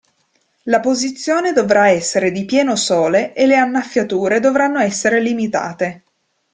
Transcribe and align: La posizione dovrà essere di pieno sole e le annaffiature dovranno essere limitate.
La 0.63 0.79
posizione 0.79 1.53
dovrà 1.53 1.89
essere 1.89 2.31
di 2.31 2.43
pieno 2.45 2.75
sole 2.75 3.35
e 3.35 3.45
le 3.45 3.55
annaffiature 3.55 4.39
dovranno 4.39 4.79
essere 4.79 5.19
limitate. 5.21 6.03